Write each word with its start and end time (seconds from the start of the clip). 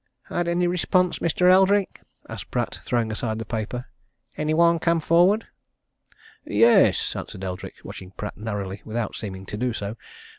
"Had 0.29 0.47
any 0.47 0.65
response, 0.65 1.19
Mr. 1.19 1.51
Eldrick?" 1.51 2.01
asked 2.27 2.49
Pratt, 2.49 2.79
throwing 2.83 3.11
aside 3.11 3.37
the 3.37 3.45
paper. 3.45 3.85
"Any 4.35 4.51
one 4.51 4.79
come 4.79 4.99
forward?" 4.99 5.45
"Yes," 6.43 7.15
answered 7.15 7.43
Eldrick, 7.43 7.75
watching 7.83 8.09
Pratt 8.09 8.35
narrowly 8.35 8.81
without 8.83 9.15
seeming 9.15 9.45
to 9.45 9.57
do 9.57 9.73
so. 9.73 9.97